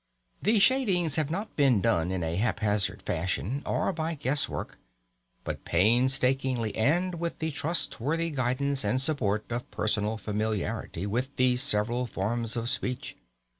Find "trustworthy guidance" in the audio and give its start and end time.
7.51-8.83